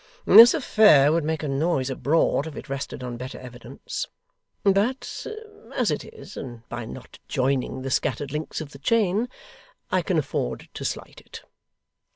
[0.25, 4.07] This affair would make a noise abroad, if it rested on better evidence;
[4.63, 5.27] but,
[5.75, 9.29] as it is, and by not joining the scattered links of the chain,
[9.91, 11.43] I can afford to slight it.